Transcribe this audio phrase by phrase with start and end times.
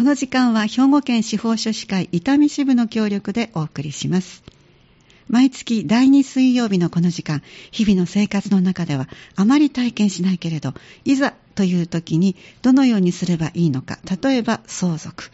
[0.00, 4.42] この時間は兵庫県司法書士会伊丹支部の協力でお送りします。
[5.28, 10.72] 毎月第2水曜日のこの時間、日々の生活の中ではあまり体験しないけれど、
[11.04, 15.30] いざという時にどのようにすればいいのか、例えば相続、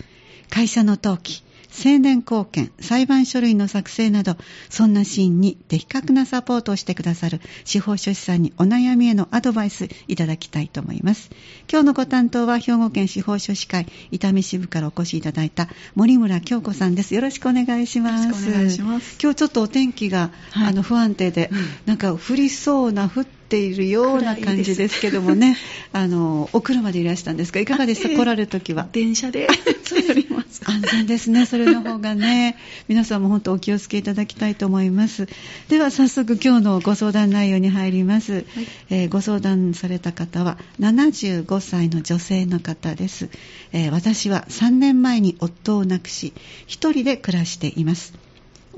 [0.50, 1.44] 会社の登記、
[1.76, 4.36] 青年貢献、裁判書類の作成など、
[4.70, 11.30] そんなシーンに的確なサポートをしてくださる司法書士さんにお悩みへのアドバイスいただきたいと思います。
[11.70, 17.14] 今日のご担当は兵庫県司法書士会伊丹支部からお越しいただいた森村京子さんです。
[17.14, 18.24] よろしくお願いします。
[18.24, 19.18] よろしくお願いします。
[19.20, 25.56] 今日ちょっとお天気が、はい、あの不安定で、うん、なんか降りそうな、降っているような感じですけどもね、
[25.92, 28.88] あのお車でいらしたんですか、いかがでした、来られるときは。
[28.92, 29.48] 電車で
[30.08, 30.62] おります。
[30.68, 32.56] 安全ですね、それの方がね、
[32.88, 35.28] 皆さんも本当お気をつけいただきたいと思います。
[35.68, 38.32] では早速今日のご相談内容に入ります。
[38.32, 38.44] はい、
[38.90, 43.28] えー、ご相談された方は75歳の女性の方です。
[43.72, 46.32] えー、私は3年前に夫を亡くし、
[46.66, 48.14] 一人で暮らしています。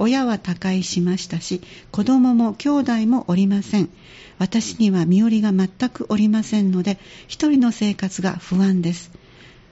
[0.01, 1.61] 親は他界しましたし、
[1.91, 3.91] 子供も兄弟もおりません。
[4.39, 9.11] 私には身寄りが全くおりませんので、一人の生活が不安です。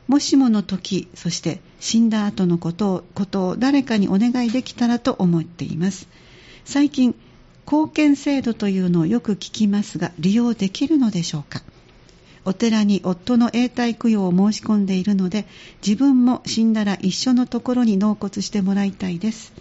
[0.08, 6.08] もしもの時、そして死んだ後のことをことを誰かにお願いできたらと思っています。
[6.64, 7.14] 最近、
[7.64, 11.62] 貢献制度というのをよく聞きますが、利用できるのでしょうか？
[12.44, 15.46] お寺に夫の永代供養を申し込んでいるので、
[15.84, 19.52] 自分も死んだら一緒のところに納骨してもらいたいです。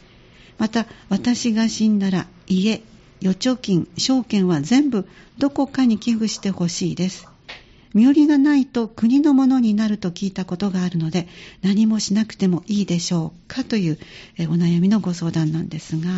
[0.60, 2.84] また、私が死んだら家、
[3.26, 5.08] 預貯金、証券は全部
[5.40, 7.28] どこかに寄付してほしいです。
[7.96, 11.30] 身寄りがないと国のものになると聞いたことがあるので
[11.62, 13.98] 何もしなくてもいいでしょうかという
[14.40, 16.10] お悩みのご相談なんですが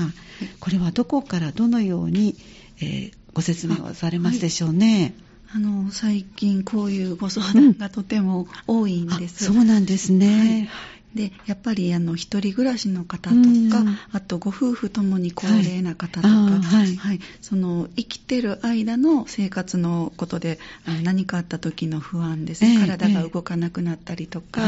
[0.59, 2.35] これはどこからどのように、
[2.81, 5.13] えー、ご説明をされますでしょうね。
[5.53, 9.47] あの最近こういうご相談がとても多いんです。
[9.47, 10.67] うん、そうなんですね。
[10.72, 16.96] はいでやっぱりあの一人暮らしの方とか、あとご夫婦ともに高齢な方とか、はい。
[16.96, 20.59] はい、その生きてる間の生活のことで、
[21.03, 24.62] 何かあった時の不安ですね、えー、体が動かなくなったりとか、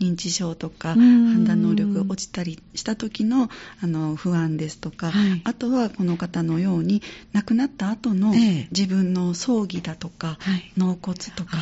[0.00, 3.48] 認知症とか、判断能力が落ちたりした時の
[3.80, 5.12] あの不安ですとか、
[5.44, 7.02] あとはこの方のように
[7.32, 8.32] 亡くなった後の
[8.70, 10.38] 自分の葬儀だとか、
[10.76, 11.58] 納骨とか、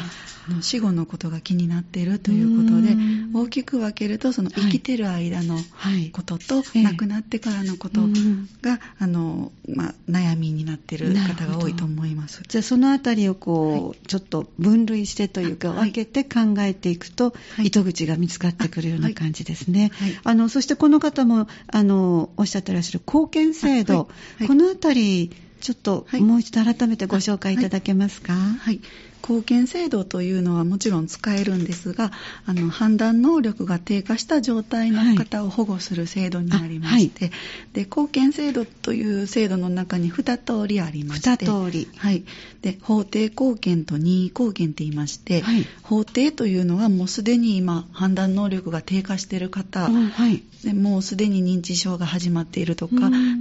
[0.60, 2.96] 死後のことが気になっているということで
[3.32, 5.58] 大きく分けるとその生きてる間の
[6.12, 8.00] ことと、亡くなってからのこと
[8.62, 12.42] が、あのまあ、悩みになっている方が多いと思います。
[12.46, 19.90] じゃあそのあたりをこう、ちょっと分類してというか、分けて考えていくと、糸口が見つかってくるような感じですね。
[20.24, 24.08] あのそしてこの方もあのおっしゃってらっしゃる貢献制度、
[24.46, 28.32] このあたりちょっともう一度改めてご紹介いただけますか？
[28.32, 28.80] はい、
[29.22, 32.10] 貢献制度というのはもちろん使えるんですが
[32.44, 37.32] あの判断能力が低下した状態の方を保護する制度になりまして、はい、
[37.72, 42.24] で貢献制度という制度の中に2通りありまして2通り、はい、
[42.60, 52.94] で法定貢献と任意貢献と言いまして、はい、法定というのはもうすでに今判断能力が低下している方、はい、でもうすでに認知症が始まっているとか、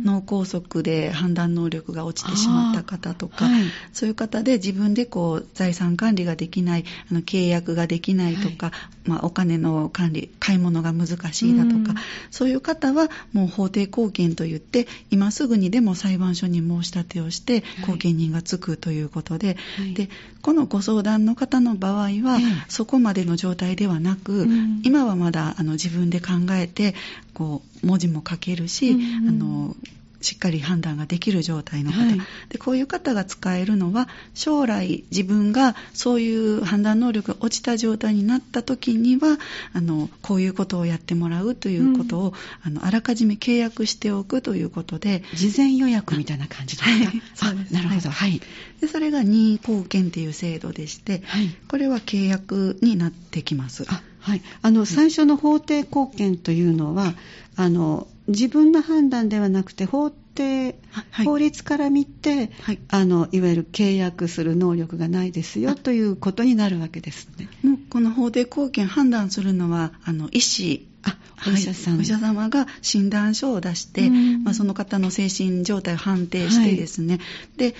[0.03, 3.45] 脳梗塞で判断能力が落ちてしまった方とか、
[3.93, 8.73] そういう方で自分でこう財財産管理ができない、あの契約ができないとか、は
[9.05, 11.99] い、まあ、お金の管理、買い物が難しいだとか、
[12.29, 20.09] そういう方はもう法定貢献といって、今すぐにでも裁判所に申し立てをして、後見人がつくということで、はい、で
[20.41, 24.47] このご相談の方の場合は、そこまでの状態ではなく、
[24.83, 26.95] 今はまだあの自分で考えて、
[27.33, 29.75] こう文字も書けるし、あの
[30.21, 39.37] しっかり判断ができる状態の方、はい、でこういう方が使えるのは将来自分がそういう判断能力が落ちた状態になった時には
[39.73, 42.33] あのこういうことをやってもらうということを、うん、
[42.63, 48.41] あのあらかじめ契約しておくということで事前予約みたいな感じですか、はい、なるほど、はい、
[48.79, 53.85] でそれが任意貢献という制度でして、はい、これは契約になってきます。
[53.87, 57.13] あはい、あの最初の法定貢献というのは
[57.55, 67.49] あの自分の判断ではなくて法定、はい、法律から見て、はい、あのいわゆる契約する能力がないですよということになるわけですね。
[67.63, 71.17] もうこの法定貢献判断するのはあの医師あ
[71.47, 77.19] お医者さん、はい、お医者様が診断書を出して、まあ、その方の精神状態を判定してですね、
[77.57, 77.75] で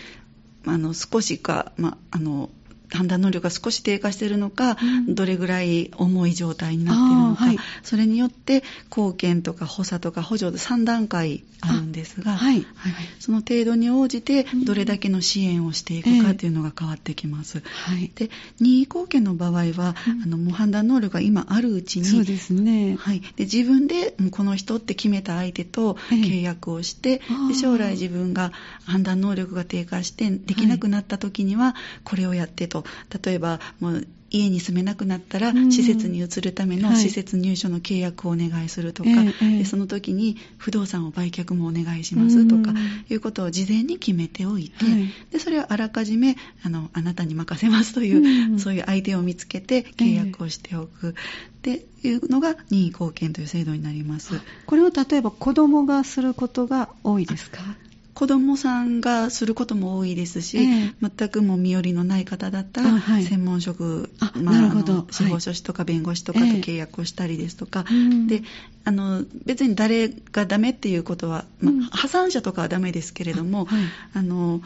[0.65, 2.50] あの少しか、まあ、あの
[2.91, 12.65] 判断能力が少し低下しているのか、うん、どれぐらい重い状態になっているのか、はい、それによって貢献とか補佐とか補助で3段階あるんですが、はい、はい、
[13.19, 17.59] その程度に応じてどれだけの支援をしていくかというのが変わってきます。
[17.59, 17.63] うん
[18.01, 18.29] えー、で
[18.59, 19.73] 任意貢献の場合は、うん、
[20.23, 28.51] あのもう判断能力が今あるうちにそうですね、はい、で自分でこの人って決めた相手と契約をして、えー、で将来自分が
[28.85, 32.81] 判断能力が低下してできなくなった時にはこれをやってと
[33.24, 42.74] 例えばもう家に住めなくなったら、施設に移るための施設入所の契約をお願いするとか、はいでその時に不動産を売却もお願いしますとか、
[43.10, 51.10] いうことを事前に決めておいて、はい、でそれをあらかじめあのあなたに任せますという、そういう相手を見つけて契約をしておく。
[51.10, 51.13] っ
[51.62, 54.39] ていうのが任意貢献という制度になります。
[54.66, 57.60] これを例えば子供がすることが多いですか？
[58.13, 65.08] 子供さんがすることも多いですし、えー、全くも身寄りのない方だったら、はい、専門職、まあ、なるほど。
[65.12, 68.44] 司法書士とか弁護士とかと契約をしたりですとか、えー、で
[68.84, 73.80] あの別に誰がダメっていうことは、まあ、破産者とかはダメですけれども、はい、
[74.13, 74.62] あの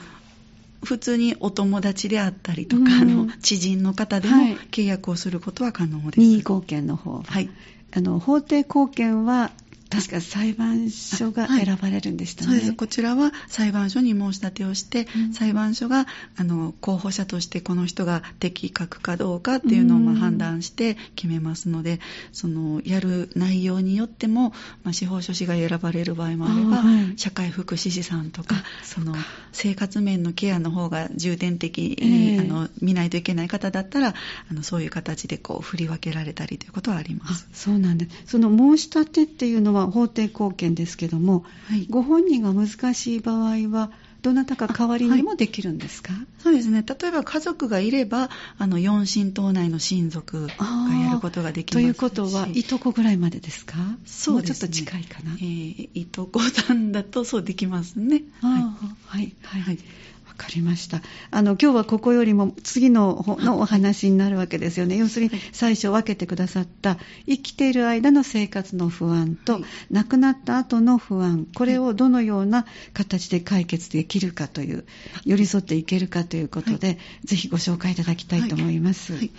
[0.84, 4.36] 普通にお友達であったりとか、うん、あの知人の方でも
[4.72, 6.20] 契約をすることは可能です。
[6.20, 7.22] 任意貢献の方。
[7.22, 7.50] はい。
[7.92, 9.52] あの法定貢献は
[9.96, 12.78] 確か裁判所が選ばれるんでしたね、はい、そうです。
[12.78, 16.06] こちらは裁判所に申し立てをして、うん、裁判所が
[16.38, 22.00] あの候補者としてこの人が適格かどうかっていうのをまあ判断して決めますので、
[22.32, 24.54] そのやる内容によっても、
[24.84, 29.16] まあ、司法書士が選ばれる場合もあれば、はい、社会福祉士さんとかその
[29.52, 37.48] 生活面のケアの方が重点的に、えー、あの見ないといけない方だったらあのそういう形でこう振り分けられたりということはあります。
[37.54, 38.32] そうなんです。
[38.32, 43.92] その申し立てっていうのは法定貢献ですけども、はい、ご本人が難しい場合は
[44.22, 46.84] どなたか代わりにもできるんですか、はい、そうですね。
[46.84, 50.54] 例えば家族がいればあの四親等内の親族が
[51.06, 53.76] やることができますということはいとこぐらいまでですか？
[54.06, 58.24] そうです、ね、ちょっと近いかな、えー、いとこさんだとそうできますね。
[58.42, 58.62] はい。
[58.64, 59.76] はい、はい、はい。
[59.76, 59.82] わ
[60.36, 61.02] かりました。
[61.32, 64.98] あの、今日はここよりも次ののお話になるわけですよね。
[64.98, 66.98] 要するに最初分けてくださった
[67.28, 69.62] 生きている間の生活の不安と、
[69.92, 74.86] 亡くなった後の不安、これをどのような形で解決できるかという、
[75.26, 79.14] 寄り添っていけるかということで、ぜひご紹介いただきたいと思います。
[79.14, 79.32] はい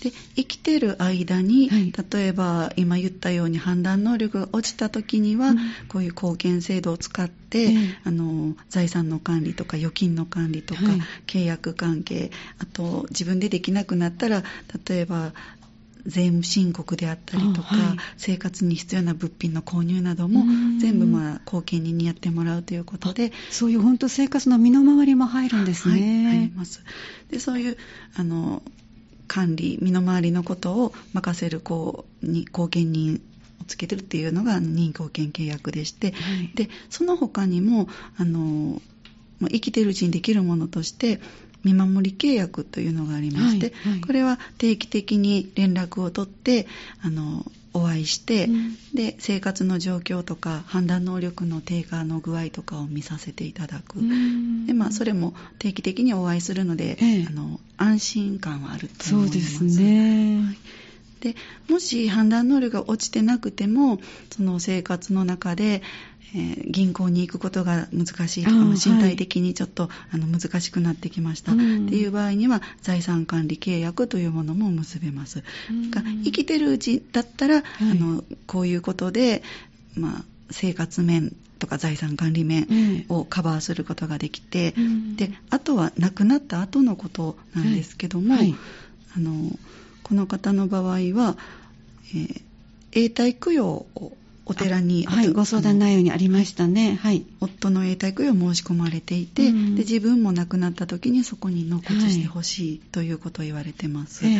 [0.00, 5.58] で生きてる間に、はい、例えば今言ったように判断能力が落ちた時には、うん、
[5.88, 14.44] こういう貢献制度を使って、うん、あの財産の管理とか預金の管理とか、はい、契約関係あと自分でできなくなったら
[14.86, 15.32] 例えば
[16.06, 20.44] 税務申告であったりとか、はい、生活に必要な物品の購入なども
[20.80, 23.32] 全部まあ後見人にやってもらうということで。
[23.50, 26.26] そういう本当生活の身の回りも入るんですね。
[26.26, 26.82] はい、入ります。
[27.30, 27.76] でそういう
[28.14, 28.62] あの
[29.28, 33.20] 管理身の回りのことを任せるこうに後見人
[33.60, 38.80] をつけてるっていうのが任意後見契約でして、はい、でその他にもあの
[39.40, 41.20] 生きてるうちにできるものとして
[41.64, 46.66] 見守り契約というのがありまして、はいはい、これは定期的に連絡を取って
[47.02, 47.44] あの
[47.78, 53.98] お会いして、うん、で生活の状況とか判断能力の低下の具合とかを見させていただく、
[54.66, 59.58] でまあ、それも定期的にお会いするので、ええ、あの安心感はあると思います。
[59.58, 60.58] そうですね、はい。
[61.20, 61.34] で
[61.68, 63.98] もし判断能力が落ちてなくても
[64.30, 65.82] その生活の中で
[66.34, 75.42] えー、銀行に行くことが難しいとか、身体的にちょっと、はい、あの難しくなってきました、うん、っていう場合には財産管理契約というものも結べます。
[75.70, 75.90] うん、
[76.24, 79.42] 生きてるうちだったら、はい、あのこういうことで、
[79.94, 88.54] まあ、生活面とか財産管理面をカバーすることができて、うん、であとは亡くなった後のことなんですけども、はい、
[89.16, 89.50] あの
[90.02, 91.36] この方の場合は、
[92.14, 92.42] えー、
[92.92, 94.12] 永代供養を
[94.48, 104.24] お寺に、はい、ご相談内容にありましたね、はい、夫の永代供養を申し込まれていて、うん、で自分も亡くなった時にそこに納骨してほしいということを言われてます。
[104.24, 104.36] はい。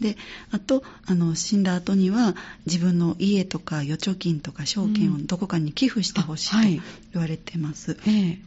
[0.00, 0.18] で
[0.50, 2.36] あとあの死んだ後には
[2.66, 6.82] 自分の家とか預貯金とか証券をどこかに寄付してほしいと
[7.14, 8.38] 言われてます、うんはい、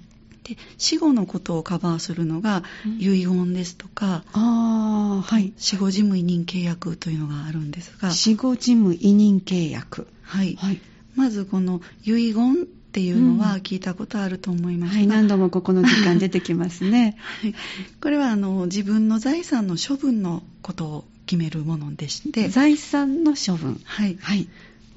[0.44, 2.64] で死後のことをカバーするのが
[3.00, 8.12] 遺言ですとか、うん、はい、死後事務委任契約というのがあるんですが。
[8.12, 10.08] 死後事務委任契約。
[10.22, 10.80] はい、はい、
[11.20, 17.18] まずこの遺言っていうのは聞いたことあると思いますが、うん、はい、何度もここの時間出てきますね。
[17.44, 17.56] はい、
[18.02, 23.82] これはあの自分の財産の処分のことを決めるものでして、財産の処分。
[23.84, 24.18] はい。
[24.22, 24.48] はい。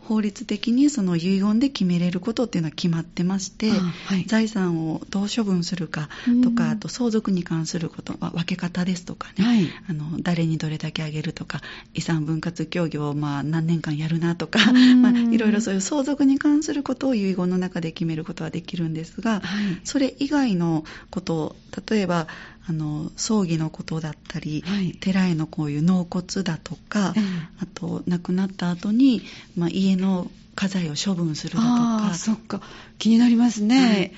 [0.09, 6.09] 法律的にその遺言で決めれることっていうのは決まってまして、はい、財産をどう処分するか
[6.43, 11.61] とか、あと相続に関すること、まあ、分け方ですとかね、はい、あの誰にどれだけあげるとか
[11.95, 14.59] 遺産分割協議をまあ何年間やるなとか、
[15.01, 21.57] まあ、いろいろそういう相続に関することを遺言の中で決めることはできるんですが、はい、それ以外のこと
[21.89, 22.27] 例えば
[22.69, 27.15] あの葬儀のことだったり、はい、寺へのこういう納骨だとか、
[27.61, 29.23] あと亡くなった後に、
[29.57, 32.15] まあ、家の家財を処分するだとか。
[32.15, 32.61] そっか。
[32.99, 34.13] 気になりますね、はい、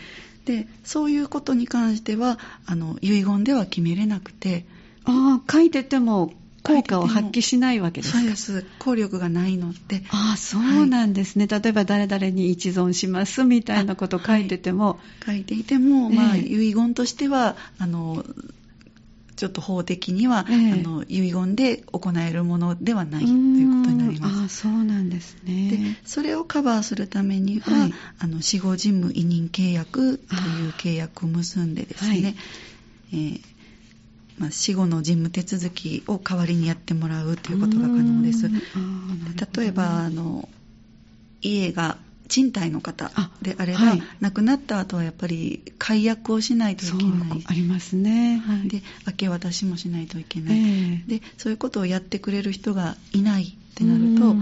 [0.44, 4.66] でそういうことに関してはあの遺言では決めれなくて。
[5.04, 6.32] ああ書いてても
[6.64, 8.18] 効果を発揮しないわけですか？
[8.18, 8.66] そうです。
[8.80, 10.02] 効力がないので。
[10.09, 18.25] ああそうなんですね、はい、例えば誰々に一存しますみたいなことを書いてても、はい、書いていても、まあ、遺言としてはあの
[19.37, 24.44] ちょっと法的には、えあの遺言で行えるものではないということになります。
[24.44, 25.71] あそうなんですね。
[25.71, 32.35] でそれをカバーするためには、はい、あの死後事務委任契約という契約を結んでですね、はい、
[33.12, 33.40] えー
[34.38, 38.48] まあ、死後の事務手続きを代わりにやってもらうということが可能です。
[38.48, 40.48] 例えばあの
[41.40, 41.98] 家が
[42.28, 43.10] 賃貸の方
[43.42, 47.44] であれば、はい、亡くなった後はやっぱり解約をしないといけない。
[47.46, 54.34] ありますね、はい、で明け渡しもしないといけない、えー、でそういうことをやってくれる人がいないってなると、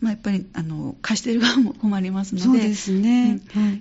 [0.00, 2.44] まあ、やっぱりあの貸してる側も困りますので。
[2.46, 3.40] そうですね、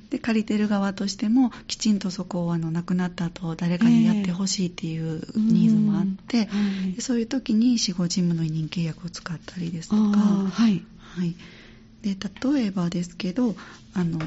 [0.10, 6.48] で借りてる側としてもきちんとそこをあの亡くなった後誰かにやってほしいっていうニーズもあって、えー
[6.92, 11.36] はい、そういう時に死後事務の委任契約を使ったりですとか、はい、はい。
[12.02, 12.16] で
[12.54, 13.56] 例えばですけど
[13.94, 14.20] あの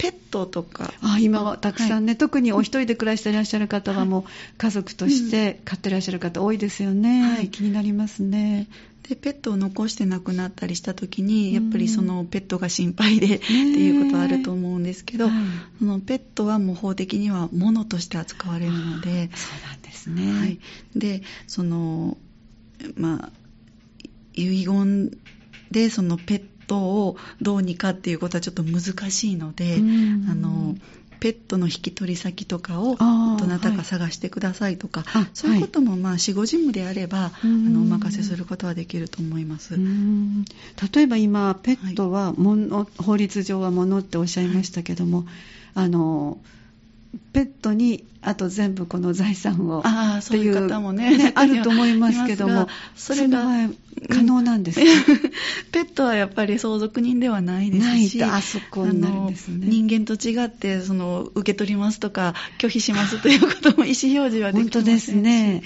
[0.00, 0.94] ペットとか。
[1.02, 4.24] あ今はたくさんね、はい、特にお一人で暮らしていらっしゃる方はもう
[4.56, 8.66] 家族として飼ってらっしゃる方多いですよね、はい、気になりますね
[9.08, 15.34] でペットを残して亡くなったりした時にやっぱりそのペットが心配で、っていうことはあると思うんですけど、はい、
[15.78, 20.60] そのペットはもう法的には物として扱われるのでそうなんですね、はい、
[20.94, 22.16] でその
[22.96, 23.30] まあ
[24.34, 25.10] 遺言
[25.70, 29.76] でそのペットをどうにかっていうことはちょっと難しいので、
[30.30, 30.76] あの
[31.20, 39.74] ペットの引き取り先とかをどなたか探してくださいとか、はい、そういうこともまあ死後事務であれば、あのお任せすることはできると思います。
[39.76, 45.26] 例えば今ペットはもの、はい、法律上はものっておっしゃいましたけども、はい、
[45.74, 46.38] あの
[47.32, 53.44] ペットにあと全部この財産をああそういう方もね、ね、あると思いますけどもそれが
[54.08, 54.86] 可能なんですか、
[55.72, 64.70] ペットはやっぱり相続人ではないですしあそこになるんです、ね、人間と違ってその受け取りますとか拒否しますということも意思表示はできませんし。
[64.70, 65.62] 本当ですね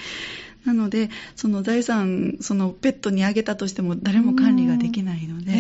[0.64, 5.54] なので、その財産、そのペットにあげたとしても誰も管理ができないので、え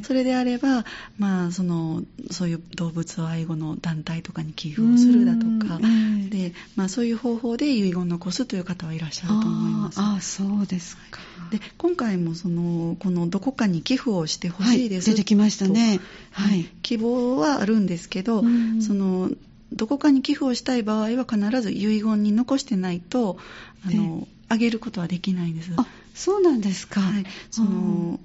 [0.00, 0.84] ー、それであれば、
[1.18, 10.00] まあ、その、そういう動物愛護の団体とかに寄付をするだとか、えー、で、まあ、そういう方法で遺言を残すという方はいらっしゃると思います。
[10.00, 11.20] ああ、そうですか。
[11.50, 16.00] で、今回もその、このどこかに寄付をしてほしいです、はい、出てきましたね。
[16.32, 16.64] はい。
[16.82, 18.42] 希望はあるんですけど、
[18.80, 19.30] その、
[19.72, 23.38] どこかに寄付をしたい場合は必ず遺言に残してないと、
[23.86, 25.72] あの、あげることはできないんです。
[25.76, 27.00] あ、そうなんですか。
[27.00, 28.20] はい、その、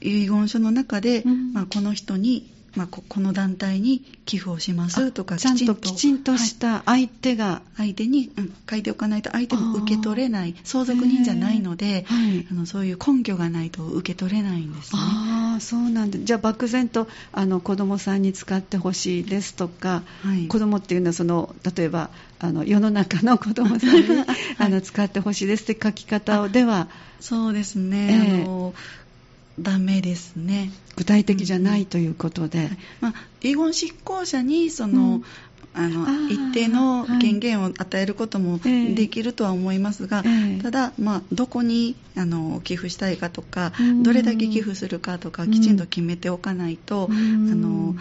[0.00, 15.00] 遺言書の中で、うん、まあ、この人にまあ、この団体に寄付をしますとかちゃんときちんとした相手が、相手に、うん、書いておかないと相手も受け取れない相続人じゃないので、はい、あのそういう根拠がないと受け取れないんですね。
[15.02, 22.10] ああそうなんでじゃあ漠然とあの子供さんに使ってほしいですとか、はい、子供っていうのはその例えば
[22.44, 24.26] あの世の中の子供さんに、 はい、
[24.58, 26.88] あの使ってほしいですって書き方では
[27.20, 28.74] そうですね、えー、あの
[29.60, 30.72] ダメですね。
[30.96, 32.70] 具体的じゃないということで、
[33.00, 35.24] まあ、遺言執行者にその、うん。
[35.76, 43.72] あの一定の権限を与えることもできるとは思いますが、えー、ただ、まあ、どこにあの寄付したいかとか、
[44.02, 47.96] どれだけ寄付するかとかきちんと決めておかないと、あの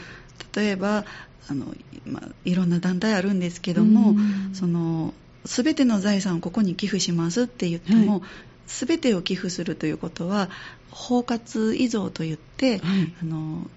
[0.56, 1.04] 例えば
[1.50, 1.66] あの、
[2.06, 4.16] まあ、いろんな団体あるんですけども、
[4.54, 5.14] その
[5.46, 8.22] 全ての財産をここに寄付しますって言っても、はい。
[8.66, 10.50] 全てを寄付するということは
[10.90, 13.68] 包括遺贈といって、はい、あの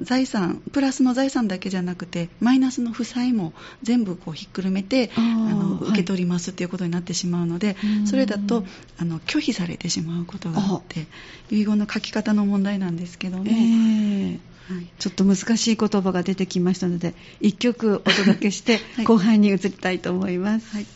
[0.00, 8.64] 財産プラスの財産だけじゃなくてマイナスの負債も全部こうひっくるめてあの受け取りますということになってしまうので、はい、それだと
[8.98, 11.06] あの拒否されてしまうことがあって
[11.50, 20.76] 遺言の書き方の問題なんですけども、えーはい、ちょっと難しい言葉が出てきましたので1曲お届けして 後半に移りたいと思います。
[20.76, 20.86] はい。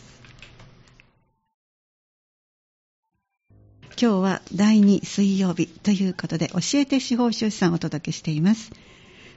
[4.00, 8.70] 今日は第2水曜日ということで教えて司法書士さんをお届けしています。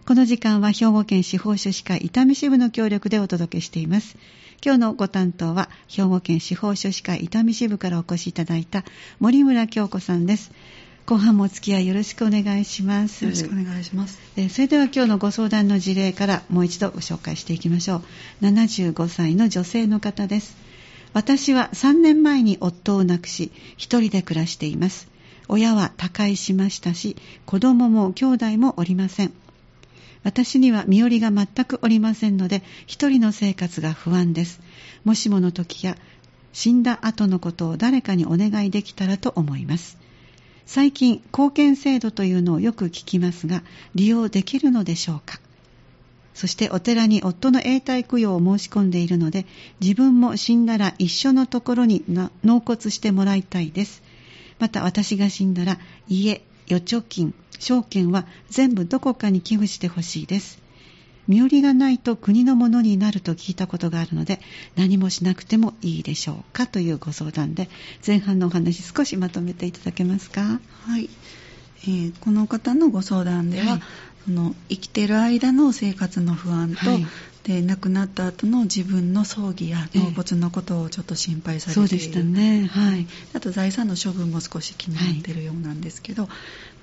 [0.05, 4.17] この時間は兵庫県司法書士会伊丹支部の協力でお届けしています。
[4.63, 8.83] 今日のご担当は兵庫県司法書士会伊丹支部からお越しいただいた
[9.19, 10.51] 森村京子さんです
[11.07, 13.23] 後半もお付き合いよろしくお願いします。
[13.23, 14.19] よろしくお願いします。
[14.49, 18.03] それでは今日のご相談の事例からもう一度ご紹介していきましょ
[18.41, 18.45] う。
[18.45, 20.57] 75歳の女性の方です。
[21.13, 25.07] 私は3年前に夫を亡くし一人で暮らしています。
[25.47, 29.31] 親は他界しましたし子供も兄弟もおりません。
[30.23, 34.59] 私には身寄りが全くおりませんので一人の生活が不安です。
[35.05, 35.95] もしもの時や
[36.51, 39.97] 死んだ後のことを誰かにお願いできたらと思います
[40.67, 43.63] 最近貢献制度というのをよく聞きますが
[43.95, 45.39] 利用できるのでしょうか？
[46.33, 49.45] そしてお寺に夫の永代供養を申し込んでいるので
[49.79, 54.03] 自分も死んだら一緒のところに納骨してもらいたいです。
[54.59, 60.66] また私が死んだら家預貯金証券は全部どこかに寄付してほしいです。
[61.27, 64.39] 身寄りがないと国のものになると聞いたことがあるので
[64.75, 67.69] 何もしなくてもいいでしょうかというご相談で
[68.05, 70.41] 前半のお話少しまとめていただけますか？
[70.41, 71.09] はい、
[71.83, 73.81] えー、この方のご相談では、はい。
[74.25, 77.07] その生きている間の生活の不安と、はい、
[77.43, 86.31] で亡くなった後の自分の葬儀や納骨のことをちょっと心配されている、そうでしたね、はい、あと財産の処分も少し気になっているようなんですけど、はい、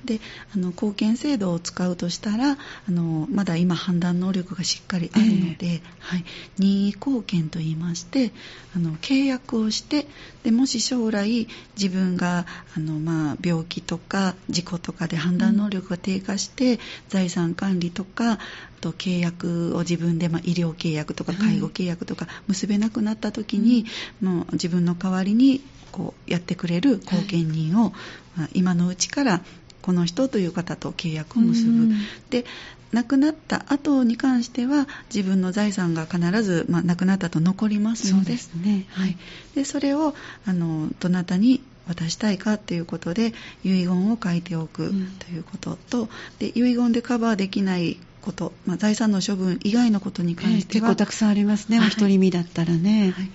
[0.04, 0.20] で
[0.54, 6.24] あの貢献制度を使うとしたらあのまだ今判断能力がしっかりあるので、えー、はい、
[6.58, 8.32] 任意貢献といいまして
[8.76, 10.06] あの契約をして
[10.42, 12.46] でもし将来自分が
[12.76, 18.38] あの、まあ、病気とか事故とかで判断能力が低下して、うん、財産管理とか
[18.80, 23.88] と契約を自分で、まあ、医療契約とか介護契約とか結べなくなった時に、は
[24.22, 27.92] い、もう自分の代わりにこうやってくれる後見人を、はい、
[28.36, 29.40] まあ、今のうちから
[29.84, 31.92] この人という方と契約を結ぶ、うん、
[32.30, 32.46] で
[32.92, 38.38] 亡くなった後に関しては自分の財産が必ず、まあ、亡くなったと残りますので。
[38.38, 38.86] そね。
[38.92, 39.18] はい、
[39.54, 40.14] でそれを
[40.46, 53.12] あのどなたに渡したいかということで遺言を書いておくということと、うん、で遺言でカバーできないこと、まあ、財産の処分以外のことに関しては、えー、結構たくさんありますね、はい、お一人身だったらね。
[53.14, 53.30] はい。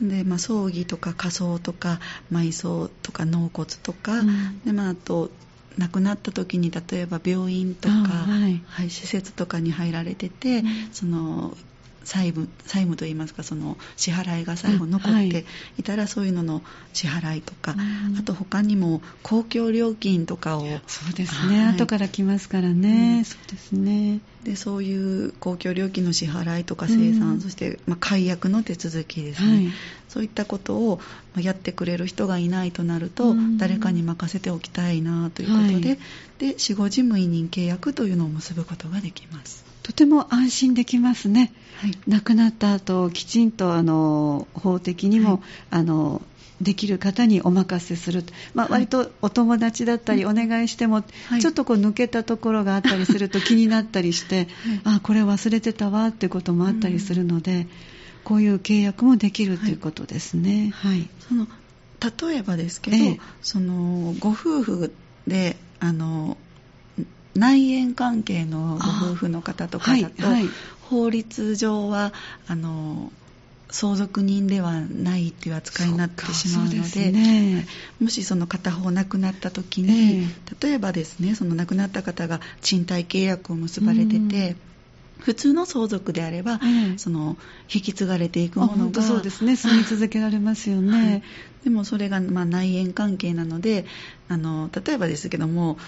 [0.00, 2.00] でまあ、葬儀とか火葬とか
[2.32, 5.30] 埋葬とか納骨とか、うん、でまあ、あと
[5.78, 11.56] 亡くなった時に例えば病院とか、はい、はい、施設とかに入られてて、うん、その
[12.04, 15.44] 債務債務といいますかその支払いが最後残って
[15.78, 15.82] い。
[15.82, 16.62] たら、そういうのの
[16.92, 17.74] 支払いとか、
[18.18, 24.20] あと他にも公共料金とかをそうですね、はい、後から来ますからね、うん、そうですね。
[24.44, 29.68] でそういう公共料金の支払いとか生産、うん、そして、まあ、解約の手続きですね、はい、
[30.08, 31.00] そういったことを
[31.36, 35.98] やってくれる人がいないとなると、うん、誰かに任せておきたいなということではい、
[36.38, 45.40] で死後事務委任契約というのを結ぶことができますとても安心できますね、はい、亡くなった後きちんとあの法的にも、はい、
[45.70, 46.22] あの
[46.60, 54.46] できる方にお任せする、まあ、割とお友達だったりお願いしても、はい、ちょっとこう抜けたところがあったりすると気になったりして、
[54.84, 57.68] あこれ忘れてたわってこともあったりするので、うん、
[58.22, 60.70] こういう契約もできるということですね。
[60.72, 61.48] はい、その
[62.28, 64.94] 例えばですけど、ええ、そのご夫婦
[65.26, 66.36] であの
[67.34, 70.48] 内縁関係のご夫婦の方とかだと、はいはい、
[70.82, 72.12] 法律上は
[72.46, 73.10] あの
[73.70, 77.66] 相続人ではないっていう扱いになってしまうので、ね、
[78.00, 84.56] もしその片方亡くなった時に、えー、例えばですねその亡くなった方が賃貸契約を結ばれてて、
[85.22, 87.36] 普通の相続であれば、えその
[87.72, 89.56] 引き継がれていくものがそうですね。
[89.56, 91.22] 住み続けられますよね、はい、
[91.64, 93.86] でもそれがまあ内縁関係なので
[94.28, 95.78] あの例えばですけども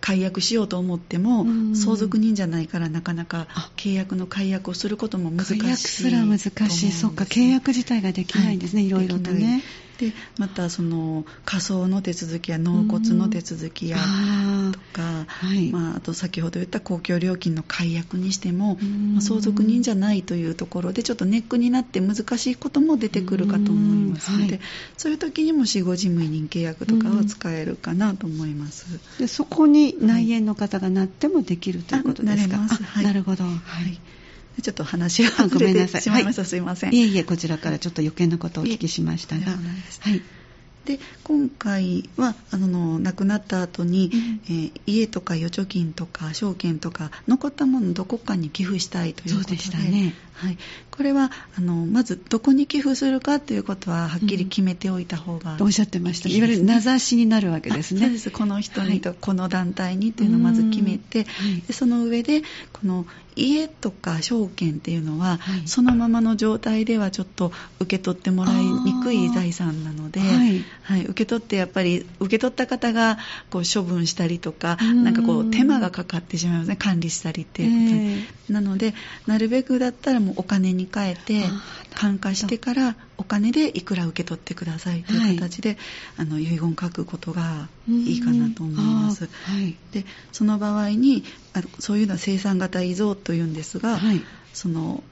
[0.00, 9.62] 解約しようと思っても、相続人じゃないからなかなか契約の解約をすることも難しい解約すら難しい、そっか、契約自体ができないんですね、はい、いろいろとね。
[10.00, 15.70] でまたその仮想の手続きや納骨の手続きやとか、はい。
[15.70, 18.78] まあ、あと先ほど言った公共料金の解約にしても、
[19.12, 24.60] まあ、相続人じゃないというところでちょっとネックになって難しいことも出てくるかと思いますので、はい、
[24.96, 28.86] そういう時にも死後事務委任契約とかは使えるかなと思います。
[29.18, 34.00] でそこに内縁の方がなってもできるということですか、はい、なるほど、はい
[34.62, 36.94] ちょっと話が外れてしまいました、すいません。
[36.94, 39.46] いえいえ、こちらからちょっと余計なことをお聞きしましたが。
[39.52, 39.56] は
[40.10, 40.22] い。
[40.84, 44.10] で今回はあの亡くなった後に、
[44.46, 50.58] えー、家とか預貯金とか証券とか残ったものどこかに寄付したいということでしたね、はい、
[50.90, 58.00] これはあのまずどこに寄付するかということははっきり決めておいた方が、うん、おっしゃってました、いわゆる名指しになるわけですね。
[58.00, 58.30] そうです。
[58.30, 61.26] この人にと、はい、この団体にというのをまず決めて、
[61.66, 73.18] でその上でこの家とか証券っていうのは、はい、そのままの状態ではちょっと受け取ってもらいにくい財産なので、はいはい、受け取ってやっぱり受け取った方が
[73.50, 78.94] こう処分したりとかなんかこう手間がかかってしまいますね管理したりっていうことに、えー、なので
[79.26, 81.44] なるべくだったらもうお金に変えて
[81.94, 85.76] 感化してからお金でいくら受け取ってくださいという形で、
[86.16, 89.28] あの遺言書くことがいいかなと思います。
[89.92, 94.22] でその場合にあそういうのは生産型遺贈というんですが、はい、
[94.54, 95.04] その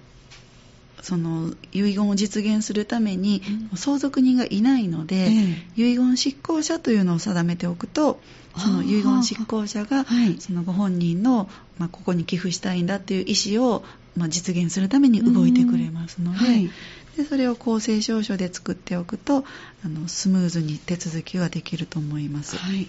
[1.03, 3.43] その遺言を実現するために
[3.75, 5.29] 相続人がいないので、え
[5.77, 8.21] え、遺言執行者というのを定めておくと
[8.57, 10.05] その遺言執行者が
[10.41, 13.85] そのご本人の、まあ、ここに寄付したいんだという意思を、
[14.17, 16.71] まあ、実現するために動いてくれますのではい、
[17.17, 19.45] でそれを公正証書で作っておくと
[19.85, 22.57] あのスムーズに手続きはできると思います。
[22.57, 22.89] はい。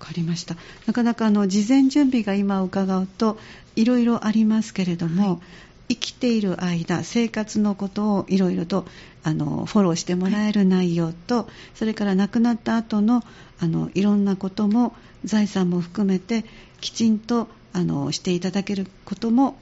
[0.00, 0.56] わかりました。
[0.86, 3.38] なかなかあの事前準備が今伺うと
[3.74, 5.38] いろいろありますけれども、はい
[5.88, 8.86] 生きている間生活のことをいろいろと
[9.22, 13.22] あのフォローしてもらえる内容と、はい、それから亡くなった後の
[13.60, 14.94] あのいろんなことも
[15.24, 16.44] 財産も含めて
[16.80, 19.56] きちんとあのしていただけることも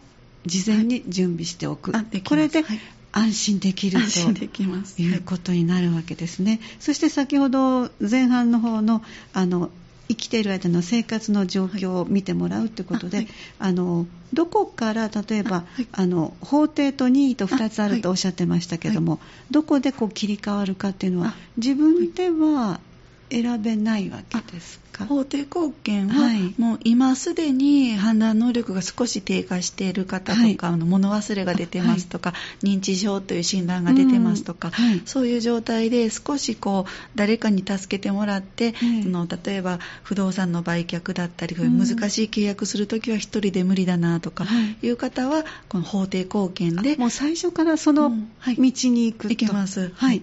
[0.46, 2.64] 事前に準備しておく、はい、これで、
[3.12, 6.60] 安心できるということになるわけですね。
[6.80, 9.02] そして先ほど前半の方の
[9.34, 9.70] あの
[10.12, 19.20] 生きている間の生活の状況を見てもらうということで、はい、あのどこから例えば、はい、あの法定と任意と2つあるとおっしゃってましたけども、
[19.50, 22.80] どこでこう切り替わるかっていうのは自分では
[23.30, 25.06] 選べないわけですか？
[25.06, 34.70] 法定後見は、はい、もう今すでに判断能力が少し低下している方とか、はい、物忘れが出てますとか、はい、認知症という診断が出てますとか、
[35.04, 44.46] そういう状態で少しこう誰かに助けてもらって、その例えば不動産の売却だったり難しい契約するときは一人で無理だなとか
[44.82, 44.88] い。
[44.88, 48.16] う方は、この法定後見でもう最初からその道
[48.56, 50.22] に行くと、行けます、はい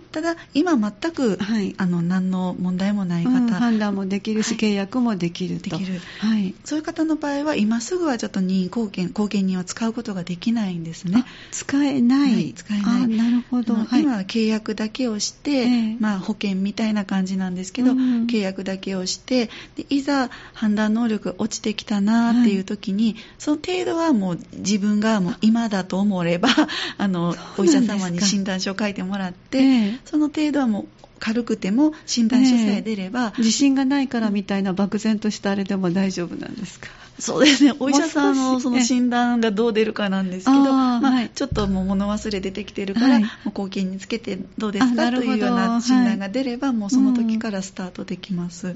[0.00, 5.70] ただ、今全く、はい、あの何の問題もない方、うん、判断もできるし、はい、契約もできると。
[5.70, 11.24] できる、はい、そういう方の場合は、今すぐはちょっと任意貢献貢献人を使うことができないんですね。
[11.50, 13.08] 使えない、はい、使えない。
[13.08, 13.74] なるほど。
[13.92, 26.48] 今は契約だけをして、えー、まあ、保険みたいな感じなんですけど、うん、契約だけをしてで、いざ判断能力が落ちてきたなっていう時に、その程度はもう自分がもう今だと思えば、
[26.98, 30.86] あのお医者様に診断書を書いてもらって、えー、その程度はもう
[31.20, 36.88] 軽くても診断書さえ出れば、自信がないからみたいな漠然としたあれでも大丈夫なんですか？
[37.18, 37.72] そうですね。
[37.80, 48.72] お医者さんのその診断がどう出るかなんですけど、まあ、はい、ちょっともう物忘れ出てきてるから、はい、もう後見につけてどうですかというような診断が出れば、はい、もうその時からスタートできます。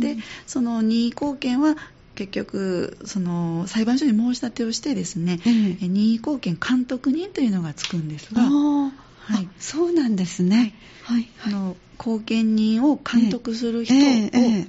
[0.00, 0.16] で
[0.48, 1.76] その任意後見は
[2.16, 8.42] 結局その裁判所に申し立てをしてですね、えー、任意後見監督人というのがつくんですが
[9.28, 10.74] はい、そうなんですね。
[11.04, 13.98] はい、はい、あの後見人を監督する人を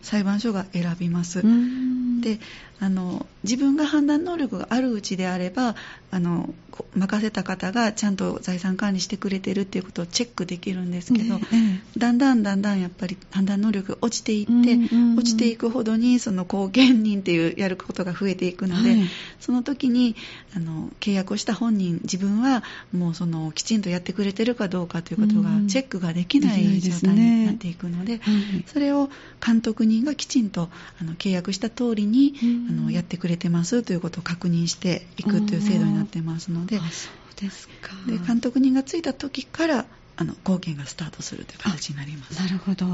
[0.01, 1.39] 裁判所が選びます。
[1.39, 2.39] えー、で
[2.79, 5.75] あの自分が判断能力があるうちであれば
[6.11, 6.53] あの
[6.95, 18.99] 任せた方がちゃんと財産管理してくれてるっていうことをチェックできるんですけど、ねだんだんだんだんやっぱり判断能力が落ちていって、うんうんうん、落ちていくほどにその後見人っていうやることが増えていくので、はい、
[19.39, 20.15] その時に
[20.55, 22.63] あの契約をした本人自分は
[22.93, 28.21] もうそのきちんとやってくれてるかどうかということがチェックができない状態になっていくので、ね、
[28.67, 29.09] それを
[29.45, 30.69] 監督人がきちんと
[31.01, 32.33] あの契約した通りに、
[32.69, 37.91] あのやってくれてますということを確認していくという制度になってますのでそうですか。
[38.07, 39.85] で監督人がついた時から
[40.17, 42.39] あの貢献がスタートするという形になります。
[42.39, 42.85] なるほど。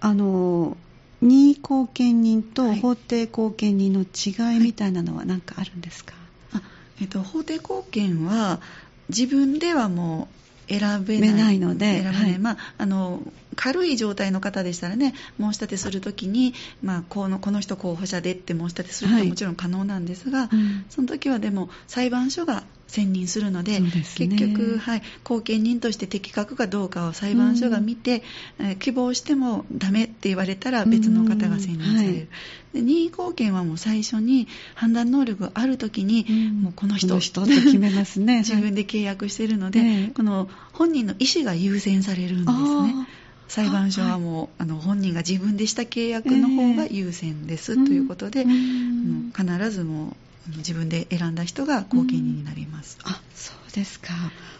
[0.00, 0.76] あの
[1.20, 6.14] 任意後見人と法定後見人の違いみたいなのは何かあるんですか、
[6.50, 6.68] はい、あ
[7.00, 8.60] えっと、法定後見は
[9.08, 10.28] 自分ではも
[10.68, 11.58] う選べない。
[11.58, 13.20] ので、はい、まあ、あの
[13.56, 28.22] 軽い状態の方でしたらね申し立てするときに、まあ、このこの人候補者でって申し立てすることはもちろん可能なんですが、はいうん、その時はでも裁判所が選任するので、ね、結局、はい、後見人として適格かどうかを裁判所が見て、
[28.60, 32.28] うん、え希望してもダメって言われたら別の方が選任される、うんはい、
[32.74, 38.38] で任意後見はもう最初に判断能力がある時に、うん、もうこの人この人って決めますね。
[38.44, 43.06] 自分で契約しているので、はい、この本人の意思が優先されるんですね。
[43.52, 50.16] 裁判所はもう、あの本人が自分でした契約の方が優先です、ということで、必ずも
[50.54, 52.96] う自分で選んだ人が後見人になります。
[53.04, 54.08] あそうですか。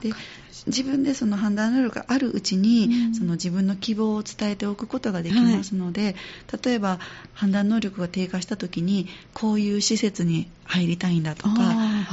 [0.03, 0.13] で
[0.67, 6.15] 自分でその判断能力があるうちに、うん、その自分の希望を伝えておくことができますので、はい、
[6.63, 7.01] 例えば
[7.33, 11.59] 判断能力が低下した時にこういう施設に入りたいんだとかあ、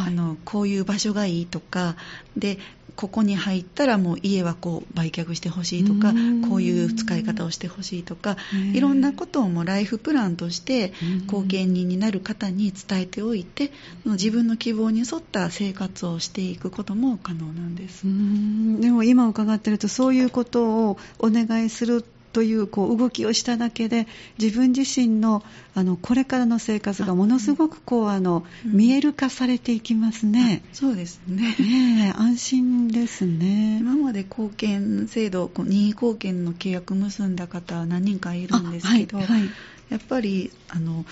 [0.04, 1.96] はい、のこういう場所がいいとか
[2.38, 2.58] で
[3.00, 6.12] ここに入ったらもう家はこう売却してほしいとか
[6.50, 8.36] こういう使い方をしてほしいとか
[8.74, 10.92] いろんなことをもうライフプランとして
[11.28, 13.72] 後見人になる方に伝えておいて
[14.04, 18.04] 自分の希望に沿った生活をしていくことも可能なんです。
[18.04, 25.44] でも今伺ってるとそういうことをお願いするというこう動きをしただけで自分自身の
[25.76, 30.62] あのこれからの生活がものすごくこうあの、うん、見える化されていきますね。
[30.74, 33.80] そうですねね安心ですね。
[33.80, 39.42] 今まで貢献制度任意貢献の契約結んだ方は何人かいるんですけど、はいはい、
[39.90, 41.06] やっぱりあの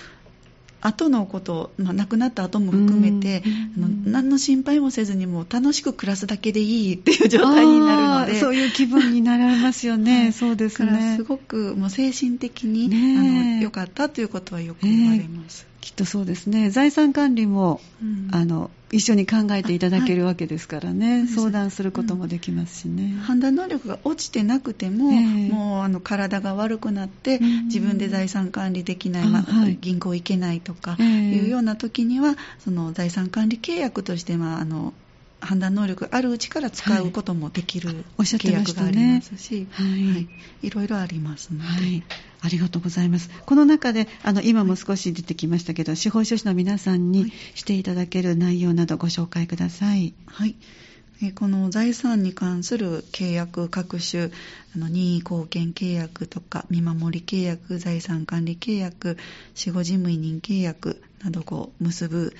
[0.80, 3.42] 後のこと、まあ、亡くなった後も含めて、
[3.76, 8.38] あの何の心配もせずにも楽しく暮らすだけでいいっていう状態になるので。
[8.40, 11.14] そういう気分になられますよね、はい、そうですね。
[11.16, 13.22] すごくもう精神的に、ね、あ
[13.56, 16.70] の良かったということはよく言われます、きっとそうですね。
[16.70, 34.94] 財産管理も、うん、あの一緒に考えていただけるわけですからね、はい、相談することもできますしね、うん、判断能力が落ちてなくても、えー、もうあの体が悪くなって、うん、自分で財産管理できない、まあ、はい、銀行行けないとかいうような時には、その財産管理契約として、まあ、あの
[35.40, 40.28] 判断能力あるうちから使うこともできる、契約がありますし、はい、はい、
[40.62, 42.02] いろいろありますので、はい、
[42.40, 43.30] ありがとうございます。
[43.46, 50.14] この中であの今も少し出てきましたけど、司法書士の皆さんにしていただける内容などご紹介ください。
[50.26, 50.54] はい。
[51.34, 54.30] この財産に関する契約各種
[54.76, 59.18] あの任意貢献契約とか見守り契約財産管理契約
[59.56, 62.36] 死後事務委任契約などを結ぶ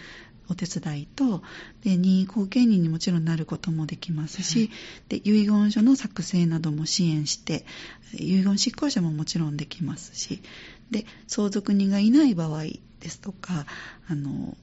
[0.51, 1.43] お手伝いと
[1.85, 4.71] で任意後見人にもちろんなることもできますし、
[5.09, 7.65] で遺言書の作成なども支援して
[8.15, 10.43] 遺言執行者ももちろんできますし
[10.91, 12.65] で相続人がいない場合
[13.01, 13.67] ですとか
[14.09, 14.57] あの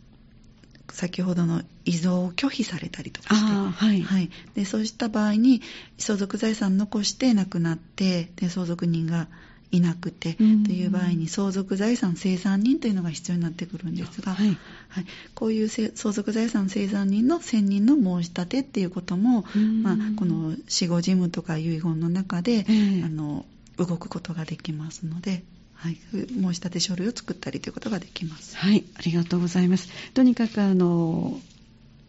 [0.91, 4.01] 先ほどの遺贈を拒否されたりとかして、はい。
[4.01, 5.61] はい、でそうした場合に
[5.97, 9.27] 相続財産残して亡くなってで相続人が
[9.75, 14.57] いなくてという場合に相続財産生産人というのが必要になってくるんですが、はい、
[14.89, 19.45] はい、こういう相続財産生産人の選任の申し立てっていうことも、
[19.83, 22.65] まあ、この死後事務とか遺言の中で、
[23.03, 23.45] あの
[23.77, 25.43] 動くことができますので。
[25.77, 28.57] はい、申し立て書類を作ったりということができます。
[28.57, 29.89] はい、ありがとうございます。
[30.13, 31.39] とにかくあの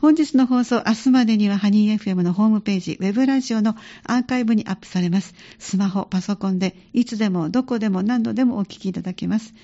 [0.00, 5.34] 本日の放送、明日までにはハニー FM のホームページ、ウェブラジオのアーカイブにアップされます。
[5.58, 9.54] スマホ、パソコンで、いつでも、どこでも、何度でもお聞きいただけます。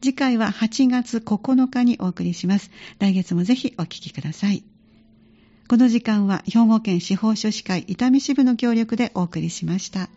[0.00, 2.70] 次回は8月9日にお送りします。
[3.00, 4.62] 来月もぜひお聞きください。
[5.68, 10.08] この時間は兵庫県司法書士会伊丹支部の協力でお送りしました。